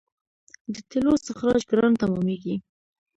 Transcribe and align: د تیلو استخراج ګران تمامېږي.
د 0.73 0.75
تیلو 0.89 1.11
استخراج 1.17 1.61
ګران 1.69 1.91
تمامېږي. 2.01 2.55